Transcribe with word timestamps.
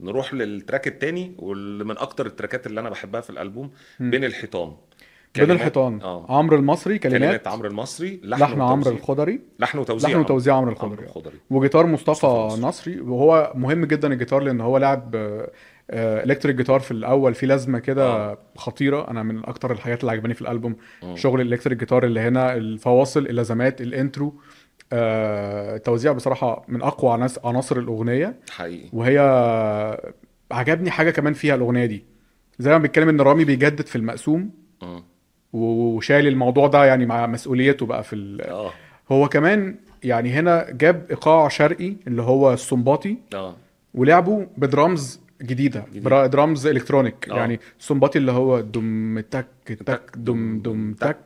نروح 0.00 0.34
لل 0.34 0.49
track 0.49 0.86
التاني 0.86 1.34
واللي 1.38 1.84
من 1.84 1.98
أكتر 1.98 2.26
ال 2.26 2.32
tracks 2.32 2.66
اللي 2.66 2.80
أنا 2.80 2.90
بحبها 2.90 3.20
في 3.20 3.30
الألبوم 3.30 3.70
بين 4.00 4.24
الحيطان. 4.24 4.72
بين 5.36 5.50
الحيطان. 5.50 6.00
آه. 6.02 6.26
عمرو 6.28 6.56
المصري 6.56 6.98
كلمات. 6.98 7.20
كلمات 7.20 7.46
عمرو 7.46 7.68
المصري 7.68 8.20
لحن 8.24 8.60
عمرو 8.60 8.80
وتوزيع. 8.80 8.92
الخضري. 8.92 9.40
لحن 9.58 9.78
وتوزيع. 9.78 10.10
لحن 10.10 10.20
وتوزيع 10.20 10.54
عمرو 10.54 10.70
عمرو 10.70 10.86
الخضري. 10.86 11.06
الخضري. 11.06 11.36
وجيتار 11.50 11.86
مصطفى 11.86 12.26
مصطفى 12.26 12.62
نصري. 12.62 13.00
وهو 13.00 13.52
مهم 13.54 13.84
جدا 13.84 14.12
الجيتار 14.12 14.42
لأن 14.42 14.60
هو 14.60 14.78
لاعب 14.78 15.16
آه، 15.16 15.50
آه، 15.90 16.24
electric 16.24 16.56
guitar 16.56 16.80
في 16.80 16.90
الأول. 16.90 17.34
في 17.34 17.46
لازمة 17.46 17.78
كده 17.78 18.06
آه. 18.06 18.38
خطيرة. 18.56 19.10
أنا 19.10 19.22
من 19.22 19.44
أكتر 19.44 19.72
الحاجات 19.72 20.00
اللي 20.00 20.12
عجباني 20.12 20.34
في 20.34 20.42
الألبوم 20.42 20.76
مم. 21.02 21.16
شغل 21.16 21.40
ال 21.40 21.44
electric 21.44 21.78
guitar 21.78 22.04
اللي 22.04 22.20
هنا 22.20 22.54
الفواصل 22.54 23.26
اللازمات 23.26 23.80
ال 23.80 23.89
intro. 23.89 24.40
آه، 24.92 25.76
التوزيع 25.76 26.12
بصراحة 26.12 26.64
من 26.68 26.82
أقوى 26.82 27.12
عناص- 27.12 27.46
عناصر 27.46 27.78
الأغنية. 27.78 28.36
حقيقي. 28.50 28.88
وهي 28.92 29.18
عجبني 30.50 30.90
حاجة 30.90 31.10
كمان 31.10 31.32
فيها 31.32 31.54
الأغنية 31.54 31.86
دي. 31.86 32.04
زي 32.58 32.70
ما 32.70 32.78
بيتكلم 32.78 33.08
إن 33.08 33.20
رامي 33.20 33.44
بيجدد 33.44 33.86
في 33.86 33.96
المقسوم. 33.96 34.50
مم. 34.82 35.02
وشايل 35.52 36.26
الموضوع 36.26 36.66
ده 36.66 36.84
يعني 36.84 37.06
مع 37.06 37.26
مسؤوليته 37.26 37.86
بقى 37.86 38.02
في 38.04 38.16
ال... 38.16 38.40
آه. 38.42 38.70
هو 39.12 39.28
كمان 39.28 39.76
يعني 40.04 40.30
هنا 40.30 40.66
جاب 40.70 41.06
إيقاع 41.10 41.48
شرقي 41.48 41.96
اللي 42.06 42.22
هو 42.22 42.52
السنباطي. 42.52 43.16
آه. 43.34 43.56
ولعبه 43.94 44.46
بدرامز 44.56 45.20
جديدة. 45.42 45.84
جديد. 45.90 46.02
برا- 46.04 46.26
drums 46.26 46.66
electronic. 46.66 47.28
آه. 47.30 47.36
يعني 47.36 47.60
السنباطي 47.80 48.18
اللي 48.18 48.32
هو 48.32 48.60
دم 48.60 49.20
تك 49.20 49.46
تك 49.86 50.10
دم 50.16 50.58
دم 50.64 50.92
تك. 51.00 51.16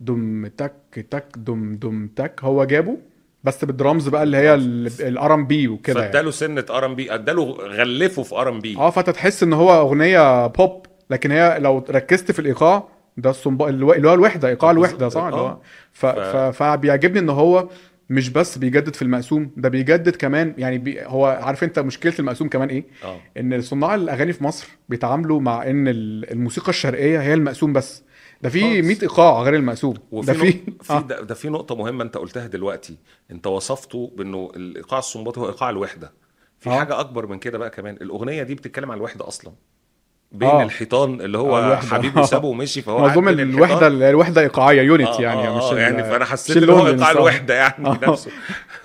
دم 0.00 0.46
تك 0.46 0.72
تك 1.10 1.24
دم 1.36 1.76
دم 1.76 2.08
تك. 2.16 2.40
هو 2.44 2.64
جابه 2.64 2.96
بس 3.44 3.64
بالدرامز 3.64 4.08
بقى 4.08 4.22
اللي 4.22 4.36
هي 4.36 4.54
ال 5.00 5.34
R&B 5.34 5.68
وكده 5.68 6.00
يعني. 6.00 6.12
فاداله 6.12 6.30
سنة 6.30 6.64
R&B 6.70 7.14
اداله 7.14 7.42
غلفه 7.52 8.22
في 8.22 8.34
R&B 8.34 8.76
آه 8.76 8.90
فانت 8.90 9.10
تحس 9.10 9.42
ان 9.42 9.52
هو 9.52 9.80
أغنية 9.80 10.46
بوب 10.46 10.86
لكن 11.10 11.30
هي 11.30 11.58
لو 11.60 11.84
ركزت 11.90 12.32
في 12.32 12.38
الإيقاع 12.38 12.88
ده 13.16 13.30
السنبا 13.30 13.68
اللي 13.68 13.86
هو 13.86 14.14
الوحدة 14.14 14.48
إيقاع 14.48 14.70
الوحدة 14.70 15.08
صح؟ 15.08 15.22
اللي 15.22 15.36
هو 15.40 15.46
آه. 15.46 15.60
ف... 15.92 16.06
ف... 16.06 16.36
فبيعجبني 16.62 17.18
إن 17.18 17.28
هو 17.28 17.68
مش 18.10 18.30
بس 18.30 18.58
بيجدد 18.58 18.94
في 18.94 19.02
المقسوم 19.02 19.50
ده 19.56 19.68
بيجدد 19.68 20.16
كمان 20.16 20.54
يعني 20.58 20.78
بي... 20.78 21.02
هو 21.02 21.26
عارف 21.42 21.64
أنت 21.64 21.78
مشكلة 21.78 22.12
المقسوم 22.18 22.48
كمان 22.48 22.68
إيه؟ 22.68 22.84
آه. 23.04 23.20
إن 23.40 23.60
صناع 23.60 23.94
الأغاني 23.94 24.32
في 24.32 24.44
مصر 24.44 24.68
بيتعاملوا 24.88 25.40
مع 25.40 25.62
إن 25.70 25.88
ال- 25.88 26.30
الموسيقى 26.32 26.68
الشرقية 26.68 27.20
هي 27.22 27.34
المقسوم 27.34 27.72
بس. 27.72 28.02
ده 28.42 28.48
في 28.48 28.60
خالص. 28.60 28.86
100 28.86 28.96
إيقاع 29.02 29.42
غير 29.42 29.54
المقسوم 29.54 29.94
ده 30.12 30.32
في 30.32 30.52
في 30.82 31.02
ده, 31.08 31.20
ده 31.20 31.34
في 31.34 31.48
نقطة 31.48 31.74
مهمة 31.76 32.04
أنت 32.04 32.16
قلتها 32.16 32.46
دلوقتي 32.46 32.96
أنت 33.30 33.46
وصفته 33.46 34.12
بأنه 34.16 34.50
الإيقاع 34.56 34.98
السنباطي 34.98 35.40
هو 35.40 35.46
إيقاع 35.46 35.70
الوحدة 35.70 36.12
في 36.58 36.70
آه. 36.70 36.78
حاجة 36.78 37.00
أكبر 37.00 37.26
من 37.26 37.38
كده 37.38 37.58
بقى 37.58 37.70
كمان 37.70 37.96
الأغنية 38.00 38.42
دي 38.42 38.54
بتتكلم 38.54 38.90
عن 38.90 38.96
الوحدة 38.98 39.28
أصلا 39.28 39.52
بين 40.32 40.48
آه. 40.48 40.62
الحيطان 40.62 41.20
اللي 41.20 41.38
هو 41.38 41.58
آه، 41.58 41.66
الوحدة. 41.66 41.88
حبيبي 41.88 42.24
سابه 42.26 42.48
ومشي 42.48 42.82
فهو 42.82 43.20
بين 43.20 43.28
الوحدة. 43.40 43.86
الوحدة 43.86 44.40
إيقاعية 44.40 44.82
unit 44.82 45.08
آه 45.08 45.20
يعني 45.22 45.48
آه 45.48 45.56
مش 45.56 45.62
آه 45.64 45.78
يعني 45.78 46.04
فأنا 46.04 46.24
حسيت 46.24 46.56
إن 46.56 46.70
هو 46.70 46.86
إيقاع. 46.86 47.10
الوحدة 47.10 47.54
يعني 47.54 47.86
آه. 47.88 47.98
نفسه 48.02 48.30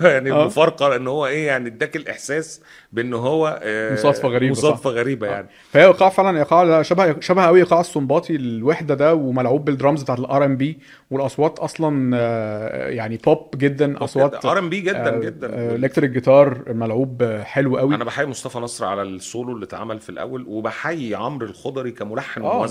يعني 0.00 0.32
آه. 0.32 0.44
مفارقة 0.46 0.96
إن 0.96 1.06
هو 1.06 1.26
إيه 1.26 1.46
يعني 1.46 1.68
اداك 1.68 1.96
الإحساس 1.96 2.60
بإن 2.92 3.14
هو 3.14 3.60
آه، 3.62 3.92
مصادفة 3.92 4.28
غريبة، 4.28 4.54
صح. 4.54 4.60
مصادفه 4.64 4.90
غريبة 4.90 5.26
يعني. 5.26 5.48
فهي 5.70 5.86
إيقاع 5.86 6.08
فعلا 6.08 6.38
إيقاع 6.38 6.82
شبه 6.82 7.20
شبه 7.20 7.46
قوي 7.46 7.58
إيقاع 7.58 7.80
السنباطي 7.80 8.36
الوحدة 8.36 8.94
ده 8.94 9.14
وملعوب 9.14 9.64
بالدرامز 9.64 10.02
بتاعت 10.02 10.18
ال 10.18 10.44
R&B 10.44 10.78
والأصوات 11.10 11.58
أصلا 11.58 12.16
آه، 12.16 12.88
يعني 12.88 13.16
بوب 13.16 13.50
جدا 13.56 14.04
أصوات 14.04 14.44
R&B 14.44 14.80
جدا 14.80 15.18
جدا. 15.18 15.74
electric 15.74 16.10
guitar 16.10 16.72
ملعوب 16.72 17.22
آه، 17.22 17.42
حلو 17.42 17.76
قوي. 17.76 17.94
أنا 17.94 18.04
بحيي 18.04 18.26
مصطفى 18.26 18.58
نصر 18.58 18.84
على 18.84 19.02
السولو 19.02 19.52
اللي 19.52 19.64
اتعمل 19.64 20.00
في 20.00 20.08
الأول 20.10 20.44
وبحيي 20.48 21.14
عمرو 21.14 21.46
الخضري 21.46 21.90
كملحن 21.90 22.42
آه 22.42 22.66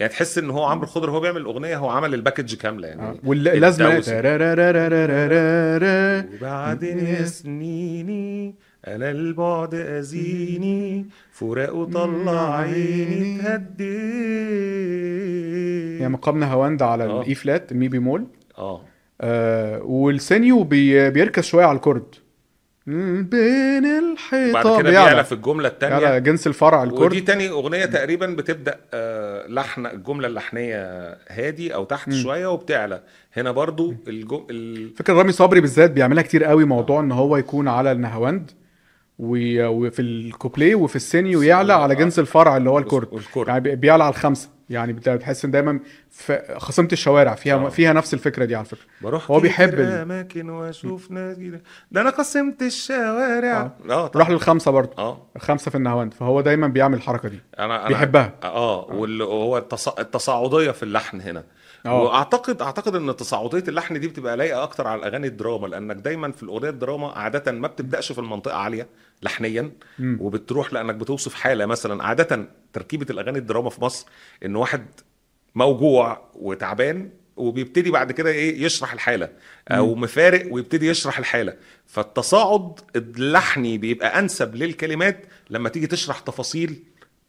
يعني 0.00 0.12
تحس 0.12 0.38
إن 0.38 0.50
هو 0.50 0.64
عمرو 0.64 0.84
الخضري 0.84 1.10
هو 1.10 1.20
بيعمل 1.20 1.40
الأغنية 1.40 1.76
هو 1.76 1.88
عمل 1.88 2.14
ال 2.14 2.19
package 2.19 2.54
كاملة 2.54 2.88
يعني. 2.88 3.02
آه، 3.02 3.16
واللازمه. 3.24 4.00
وبعدين 6.34 7.26
سنيني 7.26 8.54
أنا 8.88 9.10
البعد 9.10 9.74
اذيني 9.74 11.06
فراق 11.32 11.84
طلع 11.84 12.56
عيني 12.56 13.38
تهدي. 13.38 13.98
يعني 15.98 16.12
مقام 16.12 16.40
نهاوند 16.40 16.82
على 16.82 17.04
آه. 17.04 17.20
ال 17.20 17.34
E 17.34 17.42
flat 17.42 17.72
المي 17.72 17.88
بيمول. 17.88 18.26
آه. 18.58 18.80
آه 19.20 19.82
والسينيو 19.82 20.62
بي 20.62 21.10
بيركز 21.10 21.44
شوية 21.44 21.64
على 21.64 21.76
الكورد. 21.76 22.14
بين 22.86 23.84
الحيطان. 23.86 24.52
بعد 24.52 24.80
كده 24.80 24.90
بيعلى 24.90 25.24
في 25.24 25.32
الجملة 25.32 25.68
على 25.82 25.96
الثانية 25.96 26.18
جنس 26.18 26.46
الفرع 26.46 26.82
الكورد 26.82 27.02
ودي 27.12 27.20
تاني 27.20 27.48
أغنية 27.48 27.84
تقريبا 27.84 28.26
بتبدأ 28.26 28.78
آه، 28.94 29.46
لحن 29.46 29.86
الجملة 29.86 30.26
اللحنية 30.28 30.76
هادي 31.28 31.74
أو 31.74 31.84
تحت 31.84 32.12
شوية 32.12 32.46
وبتعلى. 32.46 33.00
هنا 33.36 33.50
برضو 33.50 33.94
الجم... 34.08 34.46
ال... 34.50 34.90
فكرة 34.96 35.14
رامي 35.14 35.32
صبري 35.32 35.60
بالذات 35.60 35.90
بيعملها 35.90 36.22
كتير 36.22 36.44
قوي 36.44 36.64
موضوع 36.64 37.00
إن 37.00 37.12
هو 37.12 37.36
يكون 37.36 37.68
على 37.68 37.92
النهاوند 37.92 38.50
وفي 39.18 40.02
الكوبليه 40.02 40.74
وفي 40.74 40.96
السينيو 40.96 41.42
يعلى 41.42 41.72
على 41.72 41.94
جنس 41.94 42.18
الفرع 42.18 42.56
اللي 42.56 42.70
هو 42.70 42.78
الكورد 42.78 43.08
والكورد. 43.12 43.48
يعني 43.48 43.60
بي- 43.60 43.76
بيعلى 43.76 44.04
على 44.04 44.10
الخمسة. 44.14 44.48
يعني 44.70 44.92
بت- 44.92 45.08
بتحس 45.08 45.44
إن 45.44 45.50
دايما 45.50 45.80
في 46.10 46.54
خصيمه 46.58 46.88
الشوارع 46.92 47.34
فيها 47.34 47.54
آه. 47.54 47.68
فيها 47.68 47.92
نفس 47.92 48.14
الفكرة 48.14 48.44
دي 48.44 48.54
على 48.56 48.64
فكرة 48.64 48.84
بروح 49.02 49.30
هو 49.30 49.40
بيحب 49.40 49.80
أماكن 49.80 50.50
وأشوف 50.50 51.10
ناس 51.10 51.36
جديدة. 51.38 51.62
ده 51.92 52.00
أنا 52.00 52.10
قسمت 52.10 52.62
الشوارع 52.62 53.60
آه. 53.60 53.72
آه 53.92 54.06
طبعا. 54.06 54.22
راح 54.22 54.30
للخمسة 54.30 54.70
برضه 54.70 54.90
آه 54.98 55.26
الخمسة 55.36 55.70
في 55.70 55.76
النهاوند 55.76 56.14
فهو 56.14 56.40
دايما 56.40 56.66
بيعمل 56.68 56.94
الحركة 56.96 57.28
دي 57.28 57.40
أنا 57.58 57.80
أنا 57.80 57.88
بيحبها. 57.88 58.32
آه 58.42 58.84
واللي 58.90 59.24
هو 59.24 59.58
التص... 59.58 59.88
التصاعدية 59.88 60.70
في 60.70 60.82
اللحن 60.82 61.20
هنا 61.20 61.44
آه. 61.86 62.02
واعتقد 62.02 62.62
أعتقد 62.62 62.94
إن 62.96 63.16
تصاعدية 63.16 63.64
اللحن 63.68 64.00
دي 64.00 64.08
بتبقى 64.08 64.36
لايقة 64.36 64.62
أكتر 64.62 64.86
على 64.86 64.98
الأغاني 64.98 65.26
الدراما 65.26 65.66
لأنك 65.66 65.96
دايما 65.96 66.32
في 66.32 66.42
الأغنية 66.42 66.68
الدراما 66.70 67.08
عادة 67.12 67.52
ما 67.52 67.68
بتبدأش 67.68 68.12
في 68.12 68.18
المنطقة 68.18 68.56
عالية 68.56 68.86
لحنيا 69.22 69.70
مم. 69.98 70.18
وبتروح 70.20 70.72
لأنك 70.72 70.94
بتوصف 70.94 71.34
حالة 71.34 71.66
مثلا 71.66 72.04
عادة 72.04 72.46
تركيبة 72.72 73.06
الأغاني 73.10 73.38
الدراما 73.38 73.70
في 73.70 73.84
مصر 73.84 74.06
إن 74.44 74.56
واحد 74.56 74.86
موجوع 75.54 76.22
وتعبان 76.34 77.10
وبيبتدي 77.36 77.90
بعد 77.90 78.12
كده 78.12 78.30
إيه 78.30 78.62
يشرح 78.64 78.92
الحالة 78.92 79.28
أو 79.68 79.94
مفارق 79.94 80.46
ويبتدي 80.50 80.88
يشرح 80.88 81.18
الحالة. 81.18 81.54
فالتصاعد 81.86 82.80
اللحني 82.96 83.78
بيبقى 83.78 84.18
أنسب 84.18 84.54
للكلمات 84.54 85.26
لما 85.50 85.68
تيجي 85.68 85.86
تشرح 85.86 86.18
تفاصيل 86.18 86.82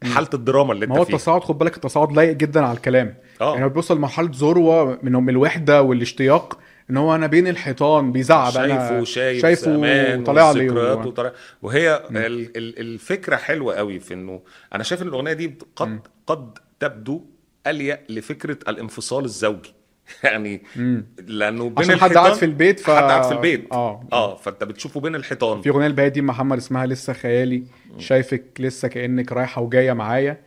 حالة 0.03 0.29
الدراما 0.33 0.73
اللي 0.73 0.87
ما 0.87 0.95
هو 0.97 1.01
انت 1.01 1.09
التصاعد 1.09 1.41
خد 1.43 1.57
بالك 1.57 1.75
التصاعد 1.75 2.11
لايق 2.11 2.37
جدا 2.37 2.65
على 2.65 2.77
الكلام. 2.77 3.15
آه. 3.41 3.53
يعني 3.53 3.65
هو 3.65 3.69
بيوصل 3.69 3.97
لمرحلة 3.97 4.29
ذروة 4.33 4.99
منهم 5.03 5.29
الوحدة 5.29 5.81
والاشتياق 5.81 6.59
إن 6.91 6.97
هو 6.97 7.15
أنا 7.15 7.27
بين 7.27 7.47
الحيطان 7.47 8.11
بيزعق 8.11 8.53
بقى 8.53 8.67
شايفه 8.67 8.89
أنا 8.89 9.05
شايف 9.05 9.41
شايفه 9.41 9.63
زمان 9.63 10.23
طالع 10.23 10.51
لي 10.51 10.59
والذكريات 10.59 11.05
و... 11.05 11.09
وطالع. 11.09 11.31
وهي 11.61 12.03
ال 12.11 12.79
الفكرة 12.79 13.35
حلوة 13.35 13.75
قوي 13.75 13.99
في 13.99 14.13
إنه 14.13 14.41
أنا 14.75 14.83
شايف 14.83 15.01
إن 15.01 15.07
الأغنية 15.07 15.33
دي 15.33 15.57
قد 15.75 15.99
قد 16.27 16.57
تبدو 16.79 17.25
اليق 17.67 17.99
لفكرة 18.09 18.57
الانفصال 18.67 19.25
الزوجي. 19.25 19.73
يعني 20.23 20.63
مم. 20.75 21.05
لأنه 21.27 21.69
بين 21.69 21.77
عشان 21.77 21.95
حد 21.95 22.03
الحيطان 22.03 22.23
قاعد 22.23 22.33
في 22.33 22.45
البيت 22.45 22.79
ف... 22.79 22.89
حد 22.89 23.03
قاعد 23.03 23.23
في 23.23 23.31
البيت. 23.31 23.67
آه. 23.71 24.07
آه 24.13 24.35
فأنت 24.35 24.63
بتشوفه 24.63 24.99
بين 24.99 25.15
الحيطان. 25.15 25.61
في 25.61 25.69
أغنية 25.69 25.87
الباقيه 25.87 26.09
دي 26.09 26.21
محمد 26.21 26.57
اسمها 26.57 26.85
لسه 26.85 27.13
خيالي. 27.13 27.63
شايفك 27.97 28.43
لسه 28.59 28.87
كأنك 28.87 29.31
رايحة 29.31 29.61
وجاية 29.61 29.93
معايا. 29.93 30.37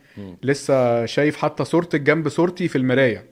لسه 0.43 1.05
شايف 1.05 1.37
حتى 1.37 1.65
صورتك 1.65 2.01
جنب 2.01 2.29
صورتي 2.29 2.67
في 2.67 2.77
المراية. 2.77 3.25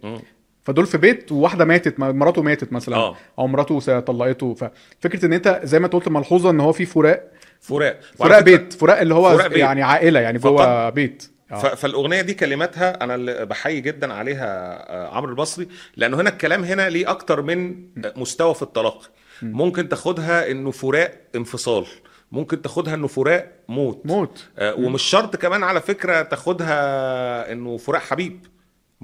فدول 0.64 0.86
في 0.86 0.98
بيت 0.98 1.32
وواحدة 1.32 1.66
ماتت 1.66 2.00
مراته 2.00 2.42
ماتت 2.42 2.74
مثلا. 2.74 2.96
آه. 2.96 3.16
أو 3.40 3.48
مراته 3.48 4.00
طلقته. 4.00 4.54
ففكره 4.54 5.26
إن 5.26 5.34
أنت 5.34 5.62
زي 5.64 5.80
ما 5.80 5.86
أنت 5.86 5.94
قلت 5.94 6.10
ملحوظة 6.10 6.50
إن 6.50 6.60
هو 6.60 6.72
في 6.72 6.86
فراق. 6.86 7.24
فراق. 7.62 8.00
فراق 8.20 8.40
بيت. 8.40 8.74
فراق 8.74 9.00
اللي 9.00 9.14
هو 9.14 9.38
فراق 9.38 9.48
بيت. 9.48 9.58
يعني 9.58 9.84
عائلة 9.84 10.20
يعني 10.20 10.40
جوه 10.40 10.90
بيت. 10.90 11.30
آه. 11.52 11.56
ف- 11.56 11.66
فالأغنية 11.66 12.22
دي 12.22 12.34
كلماتها 12.34 13.04
أنا 13.04 13.16
اللي 13.16 13.46
بحيي 13.46 13.82
جدا 13.82 14.14
عليها 14.14 14.46
آه، 14.94 15.16
عمرو 15.16 15.30
البصري 15.32 15.68
لأنه 15.98 16.22
هنا 16.22 16.30
الكلام 16.30 16.64
هنا 16.64 16.90
ليه 16.90 17.10
أكتر 17.12 17.42
من 17.42 17.76
مستوى 18.16 18.54
في 18.56 18.62
التلقي 18.62 19.06
ممكن 19.42 19.90
تاخدها 19.90 20.52
إنه 20.52 20.72
فراق 20.72 21.12
انفصال. 21.36 21.86
ممكن 22.32 22.62
تاخدها 22.62 22.94
إنه 22.94 23.08
فراق 23.08 23.52
موت. 23.70 24.02
موت. 24.06 24.46
آه، 24.58 24.74
ومش 24.76 25.02
شرط 25.04 25.36
كمان 25.36 25.64
على 25.64 25.82
فكرة 25.82 26.22
تاخدها 26.22 27.52
إنه 27.52 27.78
فراق 27.78 28.02
حبيب. 28.02 28.46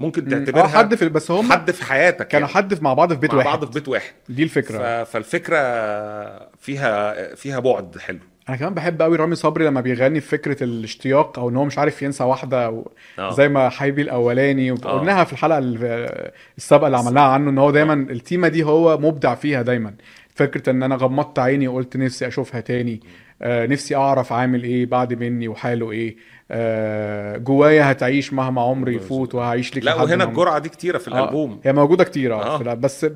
ممكن 0.00 0.28
تعتبرها 0.28 0.64
آه 0.64 0.66
حد 0.66 0.94
في 0.94 1.08
بس 1.08 1.30
هم 1.30 1.52
حد 1.52 1.70
في 1.70 1.84
حياتك 1.84 2.28
كانوا 2.28 2.48
يعني. 2.48 2.58
حد 2.58 2.82
مع 2.82 2.94
بعض 2.94 3.12
في 3.12 3.18
بيت 3.18 3.30
مع 3.32 3.38
واحد. 3.38 3.48
بعض 3.48 3.64
في 3.64 3.70
بيت 3.72 3.88
واحد. 3.88 4.12
دي 4.28 4.42
الفكرة. 4.42 5.04
ف- 5.04 5.10
فالفكرة 5.10 5.56
فيها 6.60 7.34
فيها 7.34 7.58
بعد 7.58 7.98
حلو. 7.98 8.18
أنا 8.48 8.56
كمان 8.56 8.74
بحب 8.74 9.02
قوي 9.02 9.16
رامي 9.16 9.34
صبري 9.34 9.64
لما 9.66 9.80
بيغني 9.80 10.20
في 10.20 10.28
فكرة 10.28 10.64
الاشتياق 10.64 11.38
أو 11.38 11.48
إن 11.48 11.56
هو 11.56 11.64
مش 11.64 11.78
عارف 11.78 12.02
ينسى 12.02 12.24
واحدة 12.24 12.66
أو 12.66 12.90
آه. 13.18 13.30
زي 13.30 13.48
ما 13.48 13.68
حبيبي 13.68 14.02
الأولاني. 14.02 14.70
وقلناها 14.72 15.24
في 15.24 15.32
الحلقة 15.32 15.58
ال- 15.58 16.30
السابقة 16.58 16.86
اللي 16.86 16.98
عملناها 16.98 17.24
عنه 17.24 17.50
إن 17.50 17.58
هو 17.58 17.70
دايما 17.70 17.92
التيمة 17.94 18.48
دي 18.48 18.62
هو 18.62 18.98
مبدع 18.98 19.34
فيها 19.34 19.62
دايما. 19.62 19.94
فكرة 20.40 20.70
إن 20.70 20.82
أنا 20.82 20.96
غمضت 20.96 21.38
عيني 21.38 21.68
وقلت 21.68 21.96
نفسي 21.96 22.26
أشوفها 22.26 22.60
تاني 22.60 23.00
آه 23.42 23.66
نفسي 23.66 23.96
أعرف 23.96 24.32
عامل 24.32 24.64
إيه 24.64 24.86
بعد 24.86 25.14
مني 25.14 25.48
وحاله 25.48 25.90
إيه 25.90 26.16
آه 26.50 27.36
جوايا 27.36 27.92
هتعيش 27.92 28.32
مهما 28.32 28.62
عمري 28.62 28.94
يفوت 28.94 29.34
وهعيش 29.34 29.76
لك 29.76 29.84
لا 29.84 29.94
وهنا 29.94 30.24
الجرعة 30.24 30.58
دي 30.58 30.68
كتيرة 30.68 30.98
في 30.98 31.10
آه، 31.10 31.18
الألبوم. 31.18 31.60
هي 31.64 31.72
موجودة 31.72 32.04
كتير 32.04 32.34
آه. 32.34 32.60
آه. 32.60 32.74
بس 32.74 33.06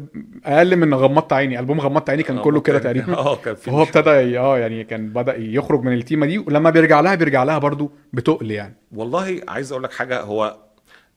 أقل 0.45 0.77
من 0.77 0.95
غمضت 0.95 1.33
عيني. 1.33 1.59
ألبوم 1.59 1.81
غمضت 1.81 2.11
عيني 2.11 2.23
كان 2.23 2.39
كله 2.39 2.61
كده 2.61 2.79
تقريبا. 2.79 3.19
آه 3.19 3.37
كان 3.37 3.55
فهو 3.55 3.83
ابتدى 3.83 4.39
آه 4.39 4.59
يعني 4.59 4.85
كان 4.85 5.09
بدأ 5.09 5.37
يخرج 5.37 5.83
من 5.83 5.93
التيمة 5.93 6.27
دي 6.27 6.39
ولما 6.39 6.71
بيرجع 6.71 7.01
لها 7.01 7.15
بيرجع 7.15 7.45
لها 7.45 7.59
برضو 7.59 7.91
بتقل 8.13 8.51
يعني. 8.51 8.75
والله 8.93 9.41
عايز 9.49 9.73
أقول 9.73 9.85
لك 9.85 9.93
حاجة 9.93 10.21
هو 10.21 10.57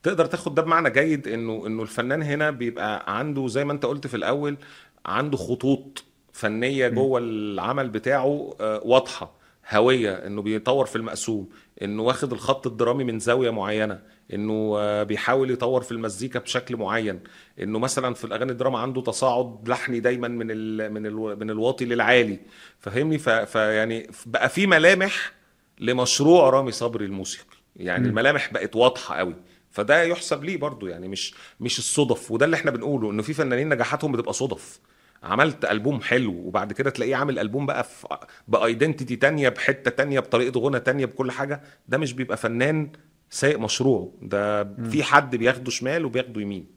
تقدر 0.04 0.26
تاخد 0.26 0.56
ده 0.56 0.62
بمعنى 0.62 0.90
جيد 0.90 1.28
إنه 1.28 1.64
إنه 1.68 1.84
الفنان 1.84 2.24
هنا 2.24 2.52
بيبقى 2.52 3.18
عنده 3.20 3.48
زي 3.48 3.66
ما 3.66 3.74
أنت 3.74 3.86
قلت 3.86 4.08
في 4.08 4.18
الأول 4.18 4.58
عنده 5.06 5.38
خطوط 5.38 6.04
فنية 6.34 6.88
جوه 6.88 7.20
العمل 7.20 7.90
بتاعه 7.90 8.56
آه، 8.62 8.82
واضحة 8.86 9.38
هوية 9.72 10.14
إنه 10.14 10.42
بيطور 10.42 10.86
في 10.86 10.96
المقسوم 10.96 11.50
إنه 11.82 12.04
واخد 12.04 12.34
الخط 12.34 12.68
الدرامي 12.68 13.04
من 13.04 13.20
زاوية 13.20 13.50
معينة 13.50 14.00
إنه 14.34 14.76
آه، 14.78 15.04
بيحاول 15.04 15.52
يطور 15.52 15.82
في 15.82 15.92
المزيكا 15.92 16.40
بشكل 16.40 16.78
معين 16.78 17.20
إنه 17.60 17.80
مثلا 17.80 18.14
في 18.14 18.26
الأغاني 18.26 18.52
الدراما 18.52 18.80
عنده 18.80 19.02
تصاعد 19.02 19.70
لحني 19.70 20.00
دايما 20.00 20.28
من 20.28 20.48
ال 20.52 20.94
من 20.94 21.06
ال 21.06 21.40
من 21.40 21.50
الواطي 21.50 21.86
للعالي 21.86 22.40
فاهمني؟ 22.80 23.18
فيعني 23.18 24.10
بقى 24.26 24.50
في 24.50 24.68
ملامح 24.68 25.32
لمشروع 25.80 26.50
رامي 26.50 26.72
صبري 26.72 27.06
الموسيقي 27.06 27.58
يعني. 27.76 28.08
الملامح 28.08 28.54
بقت 28.54 28.76
واضحة 28.76 29.16
قوي. 29.16 29.36
فده 29.78 30.04
يحسب 30.04 30.44
ليه 30.44 30.58
برضو 30.58 30.88
يعني 30.88 31.08
مش 31.08 31.34
مش 31.60 31.80
الصدف. 31.80 32.32
وده 32.32 32.46
اللي 32.46 32.56
إحنا 32.56 32.72
بنقوله 32.72 33.12
إنه 33.12 33.22
في 33.22 33.34
فنانين 33.34 33.70
نجاحاتهم 33.70 34.12
بتبقى 34.12 34.34
صدف. 34.34 34.80
عملت 35.24 35.66
ألبوم 35.66 36.02
حلو 36.02 36.34
وبعد 36.34 36.74
كده 36.74 36.90
تلاقيه 36.90 37.16
عامل 37.16 37.40
ألبوم 37.40 37.66
بقى 37.66 37.84
في 37.84 38.08
بأيدنتيتي 38.48 39.16
تانية 39.16 39.50
بحتة 39.50 39.92
تانية 39.92 40.20
بطريقة 40.20 40.60
غنى 40.60 40.80
تانية 40.80 41.06
بكل 41.06 41.32
حاجة. 41.32 41.62
ده 41.88 41.98
مش 41.98 42.14
بيبقى 42.14 42.38
فنان 42.38 42.92
سايق 43.30 43.60
مشروعه 43.60 44.12
ده 44.22 44.64
في 44.64 45.04
حد 45.04 45.36
بياخده 45.36 45.72
شمال 45.72 46.06
وبياخده 46.06 46.42
يمين. 46.42 46.68